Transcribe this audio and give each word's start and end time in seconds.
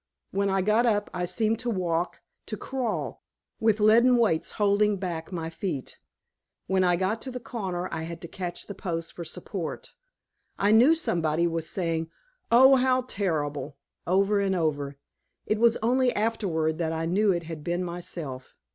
When 0.31 0.49
I 0.49 0.63
got 0.63 0.87
up 0.87 1.11
I 1.13 1.25
seemed 1.25 1.59
to 1.59 1.69
walk, 1.69 2.21
to 2.47 2.57
crawl, 2.57 3.21
with 3.59 3.79
leaden 3.79 4.17
weights 4.17 4.53
holding 4.53 4.97
back 4.97 5.31
my 5.31 5.51
feet. 5.51 5.99
When 6.65 6.83
I 6.83 6.95
got 6.95 7.21
to 7.21 7.29
the 7.29 7.39
corner 7.39 7.87
I 7.91 8.01
had 8.01 8.19
to 8.21 8.27
catch 8.27 8.65
the 8.65 8.73
post 8.73 9.13
for 9.13 9.23
support. 9.23 9.93
I 10.57 10.71
knew 10.71 10.95
somebody 10.95 11.45
was 11.45 11.69
saying, 11.69 12.09
"Oh, 12.51 12.77
how 12.77 13.03
terrible!" 13.03 13.77
over 14.07 14.39
and 14.39 14.55
over. 14.55 14.97
It 15.45 15.59
was 15.59 15.77
only 15.83 16.11
afterward 16.15 16.79
that 16.79 16.91
I 16.93 17.05
knew 17.05 17.31
it 17.31 17.43
had 17.43 17.63
been 17.63 17.83
myself. 17.83 18.55